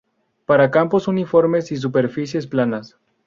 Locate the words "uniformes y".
1.07-1.77